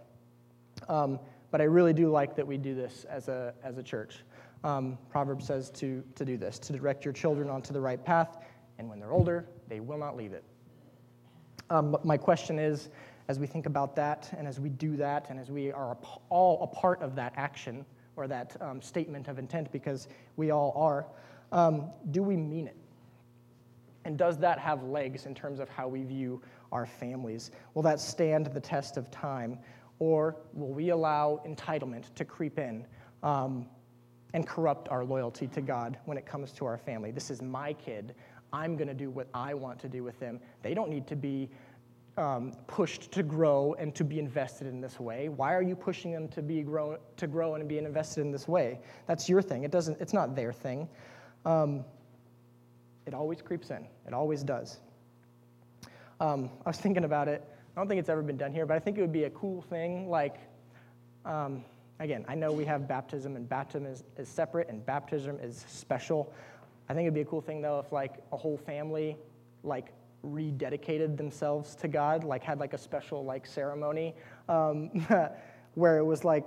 [0.88, 1.18] Um,
[1.50, 4.24] but I really do like that we do this as a, as a church.
[4.64, 8.38] Um, Proverbs says to, to do this, to direct your children onto the right path,
[8.78, 10.44] and when they're older, they will not leave it.
[11.70, 12.90] Um, my question is
[13.28, 15.96] as we think about that and as we do that and as we are
[16.28, 17.84] all a part of that action
[18.16, 21.06] or that um, statement of intent, because we all are,
[21.50, 22.76] um, do we mean it?
[24.04, 27.52] And does that have legs in terms of how we view our families?
[27.74, 29.58] Will that stand the test of time?
[29.98, 32.84] Or will we allow entitlement to creep in
[33.22, 33.66] um,
[34.34, 37.10] and corrupt our loyalty to God when it comes to our family?
[37.10, 38.14] This is my kid.
[38.52, 40.40] I'm going to do what I want to do with them.
[40.62, 41.48] They don't need to be
[42.16, 45.28] um, pushed to grow and to be invested in this way?
[45.28, 48.46] Why are you pushing them to be grow to grow and be invested in this
[48.46, 48.80] way?
[49.06, 49.64] That's your thing.
[49.64, 50.00] It doesn't.
[50.00, 50.88] It's not their thing.
[51.44, 51.84] Um,
[53.06, 53.86] it always creeps in.
[54.06, 54.80] It always does.
[56.20, 57.42] Um, I was thinking about it.
[57.74, 59.30] I don't think it's ever been done here, but I think it would be a
[59.30, 60.08] cool thing.
[60.08, 60.36] Like,
[61.24, 61.64] um,
[62.02, 66.32] again, I know we have baptism, and baptism is, is separate, and baptism is special.
[66.88, 69.16] I think it'd be a cool thing though if like a whole family
[69.62, 69.92] like
[70.24, 74.14] rededicated themselves to God, like had like a special like ceremony
[74.48, 74.88] um,
[75.74, 76.46] where it was like,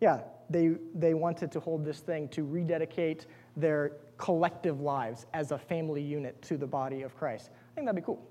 [0.00, 5.58] yeah, they they wanted to hold this thing to rededicate their collective lives as a
[5.58, 7.50] family unit to the body of Christ.
[7.72, 8.22] I think that'd be cool.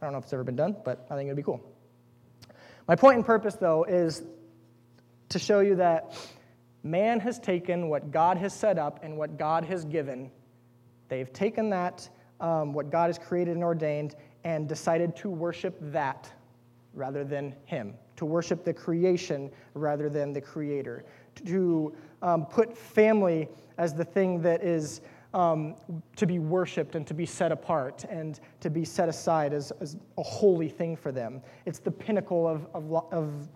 [0.00, 1.60] I don't know if it's ever been done, but I think it'd be cool.
[2.88, 4.22] My point and purpose, though, is
[5.32, 6.16] to show you that
[6.82, 10.30] man has taken what God has set up and what God has given.
[11.08, 12.08] They've taken that
[12.40, 16.30] um, what God has created and ordained, and decided to worship that
[16.92, 21.04] rather than Him, to worship the creation rather than the Creator,
[21.46, 25.00] to um, put family as the thing that is
[25.32, 25.76] um,
[26.16, 29.96] to be worshiped and to be set apart and to be set aside as, as
[30.18, 31.40] a holy thing for them.
[31.64, 33.48] It's the pinnacle of, of, of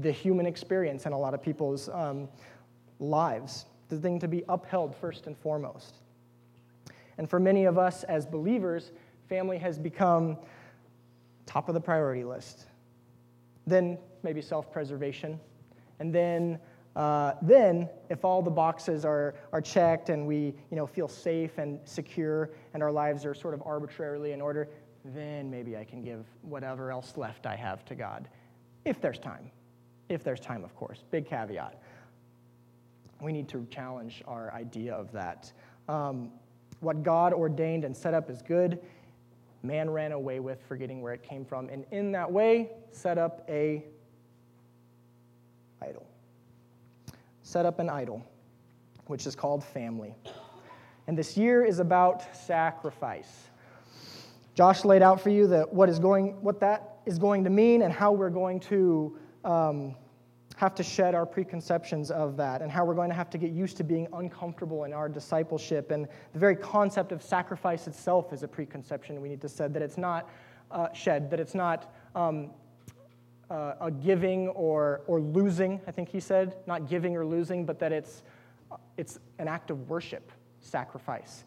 [0.00, 2.28] the human experience in a lot of people's um,
[2.98, 5.96] lives, the thing to be upheld first and foremost.
[7.18, 8.92] And for many of us as believers,
[9.28, 10.38] family has become
[11.46, 12.66] top of the priority list.
[13.66, 15.40] Then maybe self preservation.
[15.98, 16.58] And then
[16.96, 21.58] Uh, then, if all the boxes are, are checked and we you know, feel safe
[21.58, 24.66] and secure and our lives are sort of arbitrarily in order,
[25.04, 28.28] then maybe I can give whatever else left I have to God.
[28.86, 29.50] If there's time.
[30.08, 31.02] If there's time, of course.
[31.10, 31.80] Big caveat.
[33.20, 35.52] We need to challenge our idea of that.
[35.88, 36.30] Um,
[36.80, 38.80] what God ordained and set up is good.
[39.62, 43.44] Man ran away with, forgetting where it came from, and in that way, set up
[43.48, 43.84] a
[45.82, 46.06] idol
[47.46, 48.26] set up an idol,
[49.06, 50.16] which is called family.
[51.06, 53.48] And this year is about sacrifice.
[54.54, 57.82] Josh laid out for you that what is going, what that is going to mean,
[57.82, 59.94] and how we're going to um,
[60.56, 63.50] have to shed our preconceptions of that, and how we're going to have to get
[63.50, 65.90] used to being uncomfortable in our discipleship.
[65.90, 69.74] And the very concept of sacrifice itself is a preconception we need to shed.
[69.74, 70.28] That it's not
[70.70, 71.30] uh, shed.
[71.30, 72.50] That it's not um,
[73.50, 77.78] uh, a giving or, or losing, I think he said, not giving or losing, but
[77.78, 78.22] that it's,
[78.96, 81.44] it's an act of worship, sacrifice.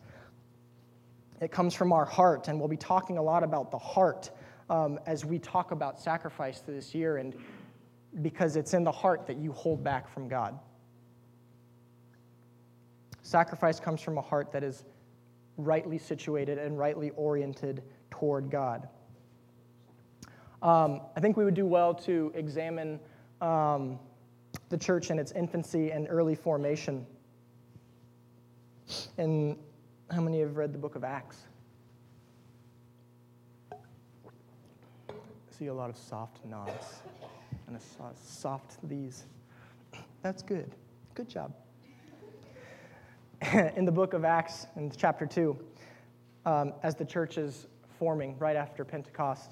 [1.41, 4.31] It comes from our heart, and we'll be talking a lot about the heart
[4.69, 7.33] um, as we talk about sacrifice this year, and
[8.21, 10.57] because it's in the heart that you hold back from God.
[13.21, 14.85] Sacrifice comes from a heart that is
[15.57, 18.87] rightly situated and rightly oriented toward God.
[20.61, 22.99] Um, I think we would do well to examine
[23.39, 23.99] um,
[24.69, 27.05] the church in its infancy and early formation.
[29.17, 29.57] And
[30.09, 31.37] how many have read the book of Acts?
[33.71, 33.75] I
[35.57, 37.01] see a lot of soft nods
[37.69, 39.25] and a soft these.
[40.23, 40.75] That's good.
[41.13, 41.53] Good job.
[43.75, 45.57] in the book of Acts, in chapter 2,
[46.45, 47.67] um, as the church is
[47.99, 49.51] forming right after Pentecost,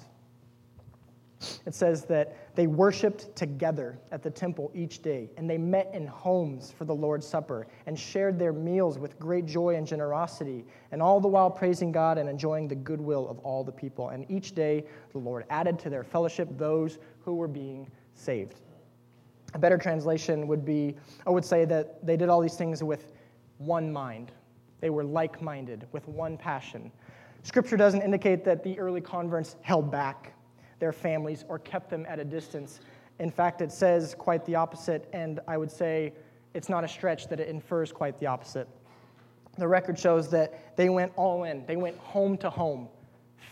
[1.64, 6.04] it says that they worshiped together at the temple each day, and they met in
[6.04, 11.00] homes for the Lord's Supper, and shared their meals with great joy and generosity, and
[11.00, 14.08] all the while praising God and enjoying the goodwill of all the people.
[14.08, 18.60] And each day the Lord added to their fellowship those who were being saved.
[19.54, 23.12] A better translation would be I would say that they did all these things with
[23.58, 24.32] one mind.
[24.80, 26.92] They were like minded, with one passion.
[27.42, 30.34] Scripture doesn't indicate that the early converts held back
[30.78, 32.80] their families or kept them at a distance.
[33.18, 36.12] In fact, it says quite the opposite, and I would say
[36.54, 38.68] it's not a stretch that it infers quite the opposite.
[39.56, 42.88] The record shows that they went all in, they went home to home,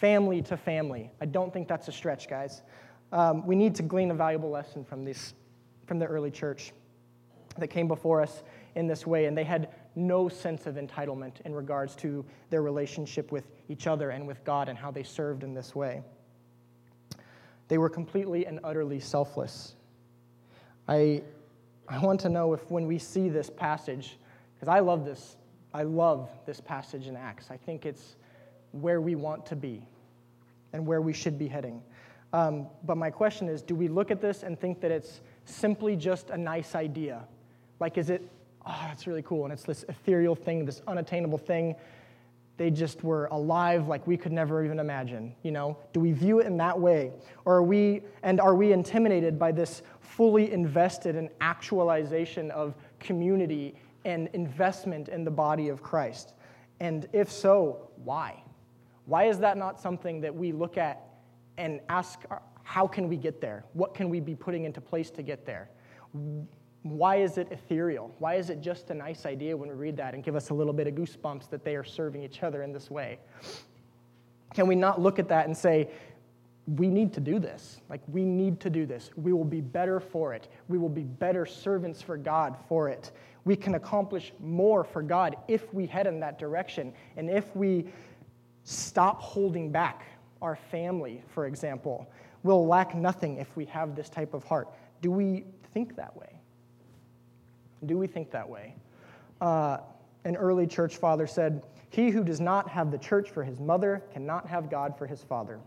[0.00, 1.10] family to family.
[1.20, 2.62] I don't think that's a stretch, guys.
[3.12, 5.34] Um, we need to glean a valuable lesson from, this,
[5.86, 6.72] from the early church
[7.58, 8.42] that came before us
[8.74, 13.32] in this way, and they had no sense of entitlement in regards to their relationship
[13.32, 16.02] with each other and with God and how they served in this way.
[17.68, 19.74] They were completely and utterly selfless.
[20.86, 21.22] I,
[21.88, 24.18] I want to know if when we see this passage,
[24.54, 25.36] because I love this,
[25.72, 27.50] I love this passage in Acts.
[27.50, 28.16] I think it's
[28.72, 29.82] where we want to be
[30.72, 31.82] and where we should be heading.
[32.36, 35.96] Um, but my question is do we look at this and think that it's simply
[35.96, 37.24] just a nice idea?
[37.80, 38.30] Like, is it,
[38.66, 41.74] oh, that's really cool, and it's this ethereal thing, this unattainable thing.
[42.58, 45.78] They just were alive like we could never even imagine you know?
[45.94, 47.12] Do we view it in that way?
[47.46, 53.76] Or are we and are we intimidated by this fully invested in actualization of community
[54.04, 56.34] and investment in the body of christ?
[56.80, 58.42] And if so why?
[59.06, 61.05] Why is that not something that we look at
[61.58, 62.20] and ask
[62.62, 65.70] how can we get there what can we be putting into place to get there
[66.90, 68.14] why is it ethereal?
[68.18, 70.54] Why is it just a nice idea when we read that and give us a
[70.54, 73.18] little bit of goosebumps that they are serving each other in this way?
[74.54, 75.90] Can we not look at that and say,
[76.66, 77.80] we need to do this?
[77.88, 79.10] Like, we need to do this.
[79.16, 80.48] We will be better for it.
[80.68, 83.12] We will be better servants for God for it.
[83.44, 87.86] We can accomplish more for God if we head in that direction and if we
[88.64, 90.04] stop holding back
[90.42, 92.08] our family, for example.
[92.42, 94.68] We'll lack nothing if we have this type of heart.
[95.02, 96.40] Do we think that way?
[97.84, 98.74] Do we think that way?
[99.40, 99.78] Uh,
[100.24, 104.02] an early church father said, He who does not have the church for his mother
[104.12, 105.60] cannot have God for his father.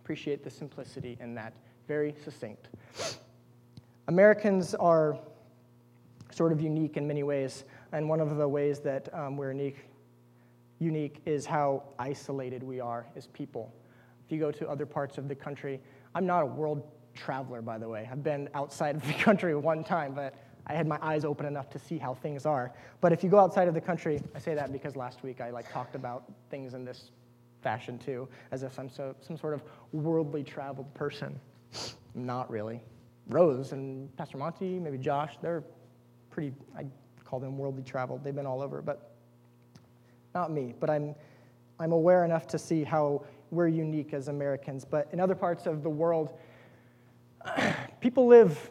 [0.00, 1.52] Appreciate the simplicity in that.
[1.86, 2.68] Very succinct.
[4.08, 5.18] Americans are
[6.30, 9.87] sort of unique in many ways, and one of the ways that um, we're unique,
[10.78, 13.74] unique is how isolated we are as people.
[14.26, 15.80] If you go to other parts of the country,
[16.14, 16.82] I'm not a world
[17.14, 18.08] traveler, by the way.
[18.10, 20.34] I've been outside of the country one time, but
[20.66, 22.72] I had my eyes open enough to see how things are.
[23.00, 25.50] But if you go outside of the country, I say that because last week I
[25.50, 27.10] like talked about things in this
[27.62, 29.62] fashion too, as if I'm so, some sort of
[29.92, 31.40] worldly traveled person.
[32.14, 32.82] Not really.
[33.28, 35.64] Rose and Pastor Monty, maybe Josh, they're
[36.30, 36.86] pretty, I
[37.24, 38.24] call them worldly traveled.
[38.24, 39.14] They've been all over, but
[40.34, 40.74] not me.
[40.78, 41.14] But I'm,
[41.78, 44.84] I'm aware enough to see how we're unique as Americans.
[44.84, 46.38] But in other parts of the world,
[48.00, 48.70] people live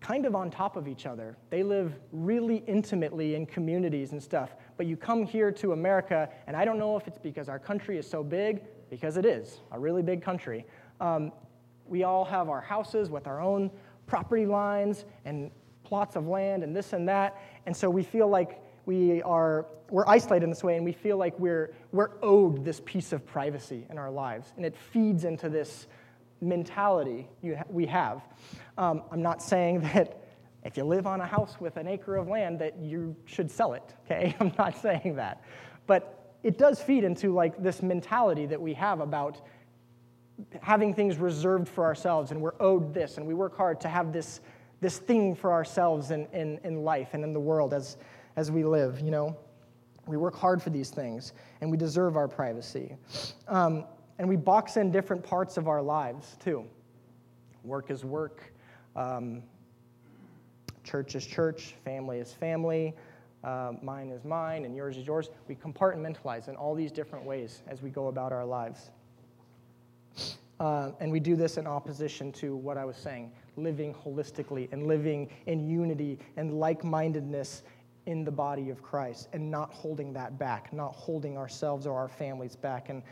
[0.00, 1.36] kind of on top of each other.
[1.50, 4.54] They live really intimately in communities and stuff.
[4.76, 7.98] But you come here to America, and I don't know if it's because our country
[7.98, 10.64] is so big, because it is a really big country.
[11.00, 11.32] Um,
[11.86, 13.70] we all have our houses with our own
[14.06, 15.50] property lines and
[15.82, 17.40] plots of land and this and that.
[17.66, 21.16] And so we feel like we are we're isolated in this way and we feel
[21.16, 25.48] like we're we're owed this piece of privacy in our lives and it feeds into
[25.48, 25.86] this
[26.40, 28.22] mentality ha- we have.
[28.78, 30.22] Um, i'm not saying that
[30.64, 33.74] if you live on a house with an acre of land that you should sell
[33.74, 34.34] it okay?
[34.40, 35.42] I'm not saying that.
[35.86, 39.40] But it does feed into like this mentality that we have about
[40.60, 44.12] having things reserved for ourselves and we're owed this and we work hard to have
[44.12, 44.40] this
[44.80, 47.96] this thing for ourselves in, in, in life and in the world as,
[48.36, 49.36] as we live, you know?
[50.06, 52.94] We work hard for these things, and we deserve our privacy.
[53.48, 53.84] Um,
[54.18, 56.64] and we box in different parts of our lives, too.
[57.64, 58.52] Work is work,
[58.94, 59.42] um,
[60.84, 62.94] church is church, family is family,
[63.42, 65.30] uh, mine is mine, and yours is yours.
[65.48, 68.90] We compartmentalize in all these different ways as we go about our lives.
[70.58, 74.86] Uh, and we do this in opposition to what I was saying living holistically and
[74.86, 77.62] living in unity and like mindedness
[78.06, 82.08] in the body of Christ and not holding that back, not holding ourselves or our
[82.08, 83.02] families back, and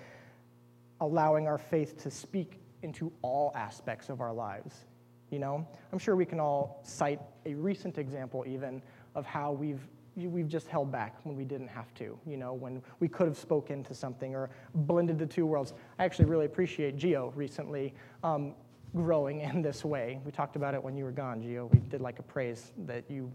[1.00, 4.86] allowing our faith to speak into all aspects of our lives.
[5.30, 8.80] You know, I'm sure we can all cite a recent example, even,
[9.14, 9.86] of how we've
[10.16, 13.36] we've just held back when we didn't have to, you know, when we could have
[13.36, 15.74] spoken to something or blended the two worlds.
[15.98, 18.54] I actually really appreciate Geo recently um,
[18.94, 20.20] growing in this way.
[20.24, 21.66] We talked about it when you were gone, Geo.
[21.72, 23.32] We did like a praise that you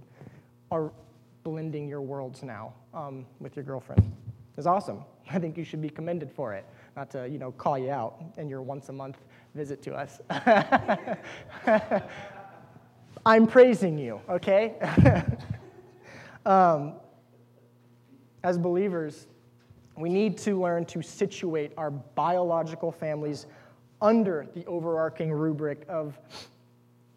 [0.71, 0.91] are
[1.43, 4.11] blending your worlds now um, with your girlfriend.
[4.57, 5.03] is awesome.
[5.31, 6.65] I think you should be commended for it.
[6.95, 9.17] Not to, you know, call you out in your once a month
[9.55, 10.21] visit to us.
[13.25, 14.75] I'm praising you, okay?
[16.45, 16.93] um,
[18.43, 19.27] as believers,
[19.97, 23.45] we need to learn to situate our biological families
[24.01, 26.17] under the overarching rubric of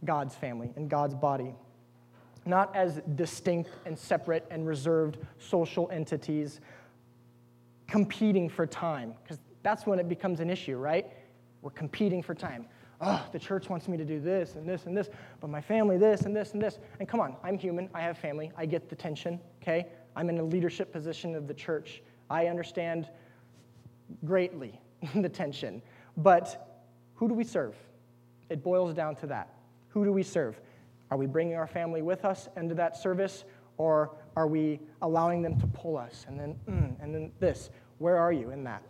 [0.04, 1.54] God's family and God's body.
[2.44, 6.60] Not as distinct and separate and reserved social entities
[7.86, 11.06] competing for time, because that's when it becomes an issue, right?
[11.60, 12.66] We're competing for time.
[13.00, 15.98] Oh, the church wants me to do this and this and this, but my family
[15.98, 16.78] this and this and this.
[17.00, 17.88] And come on, I'm human.
[17.92, 18.52] I have family.
[18.56, 19.88] I get the tension, okay?
[20.14, 22.02] I'm in a leadership position of the church.
[22.30, 23.08] I understand
[24.24, 24.80] greatly
[25.14, 25.82] the tension.
[26.16, 26.80] But
[27.14, 27.74] who do we serve?
[28.48, 29.52] It boils down to that.
[29.88, 30.60] Who do we serve?
[31.12, 33.44] Are we bringing our family with us into that service,
[33.76, 36.24] or are we allowing them to pull us?
[36.26, 37.68] And then, mm, and then this.
[37.98, 38.82] Where are you in that?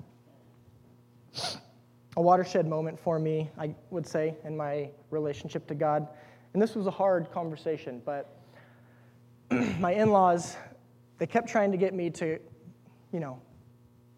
[2.16, 6.06] A watershed moment for me, I would say, in my relationship to God.
[6.52, 8.36] And this was a hard conversation, but
[9.80, 10.56] my in laws,
[11.18, 12.38] they kept trying to get me to,
[13.12, 13.42] you know,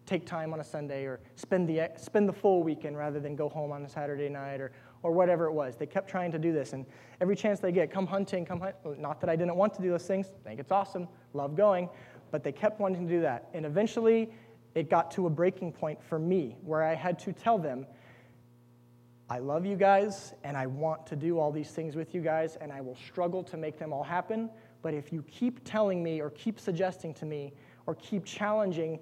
[0.05, 3.49] take time on a Sunday or spend the, spend the full weekend rather than go
[3.49, 4.71] home on a Saturday night or,
[5.05, 5.75] or whatever it was.
[5.75, 6.73] They kept trying to do this.
[6.73, 6.83] And
[7.21, 8.75] every chance they get, come hunting, come hunt.
[8.99, 11.89] Not that I didn't want to do those things, I think it's awesome, love going,
[12.31, 13.47] but they kept wanting to do that.
[13.53, 14.31] And eventually,
[14.73, 17.85] it got to a breaking point for me where I had to tell them,
[19.29, 22.57] I love you guys and I want to do all these things with you guys
[22.59, 24.49] and I will struggle to make them all happen.
[24.81, 27.53] But if you keep telling me or keep suggesting to me
[27.85, 28.99] or keep challenging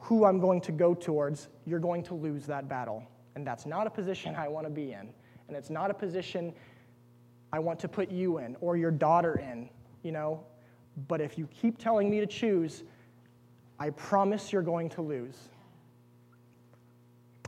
[0.00, 3.06] who I'm going to go towards, you're going to lose that battle.
[3.34, 5.08] And that's not a position I want to be in.
[5.48, 6.52] And it's not a position
[7.52, 9.68] I want to put you in or your daughter in,
[10.02, 10.44] you know.
[11.08, 12.84] But if you keep telling me to choose,
[13.78, 15.36] I promise you're going to lose.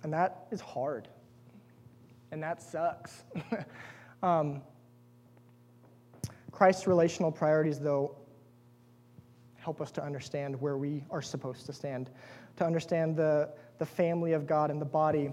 [0.03, 1.09] And that is hard.
[2.32, 3.24] And that sucks.
[4.22, 4.62] um,
[6.51, 8.16] Christ's relational priorities, though,
[9.57, 12.11] help us to understand where we are supposed to stand
[12.57, 15.30] to understand the, the family of God and the body.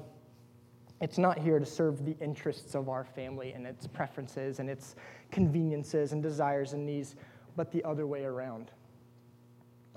[1.04, 4.96] It's not here to serve the interests of our family and its preferences and its
[5.32, 7.18] conveniences and desires and needs,
[7.58, 8.72] but the other way around.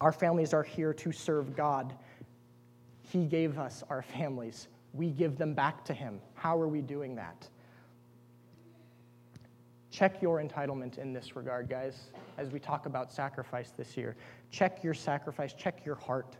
[0.00, 1.94] Our families are here to serve God.
[3.02, 4.66] He gave us our families.
[4.94, 6.18] We give them back to Him.
[6.34, 7.48] How are we doing that?
[9.92, 14.16] Check your entitlement in this regard, guys, as we talk about sacrifice this year.
[14.50, 16.36] Check your sacrifice, check your heart.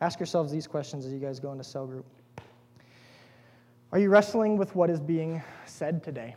[0.00, 2.04] Ask yourselves these questions as you guys go into cell group.
[3.94, 6.34] Are you wrestling with what is being said today?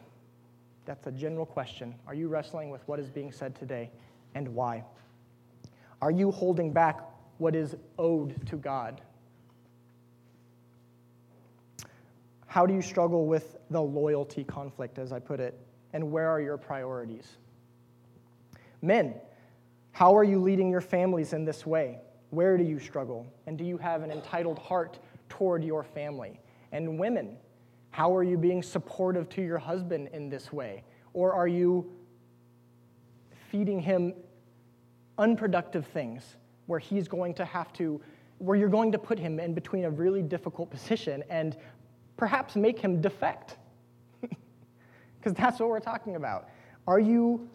[0.85, 1.95] That's a general question.
[2.05, 3.89] Are you wrestling with what is being said today
[4.35, 4.83] and why?
[5.99, 6.99] Are you holding back
[7.39, 9.01] what is owed to God?
[12.45, 15.59] How do you struggle with the loyalty conflict, as I put it?
[15.93, 17.37] And where are your priorities?
[18.83, 19.15] Men,
[19.93, 22.01] how are you leading your families in this way?
[22.29, 23.25] Where do you struggle?
[23.47, 26.39] And do you have an entitled heart toward your family?
[26.71, 27.37] And women,
[27.97, 30.83] how are you being supportive to your husband in this way?
[31.13, 31.91] Or are you
[33.49, 34.13] feeding him
[35.17, 36.35] unproductive things
[36.67, 37.99] where he's going to have to,
[38.37, 41.57] where you're going to put him in between a really difficult position and
[42.17, 43.57] perhaps make him defect?
[45.19, 46.49] Because that's what we're talking about.
[46.85, 47.49] Are you,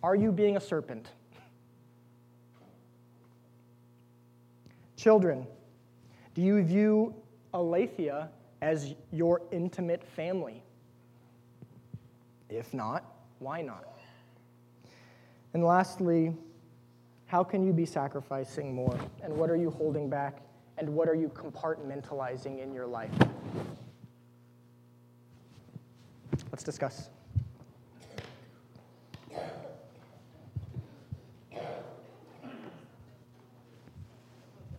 [0.00, 1.08] are you being a serpent?
[4.96, 5.44] Children,
[6.34, 7.16] do you view
[7.54, 8.28] Aletheia
[8.60, 10.62] as your intimate family?
[12.48, 13.04] If not,
[13.38, 13.84] why not?
[15.54, 16.34] And lastly,
[17.26, 18.98] how can you be sacrificing more?
[19.22, 20.38] And what are you holding back?
[20.78, 23.10] And what are you compartmentalizing in your life?
[26.50, 27.08] Let's discuss.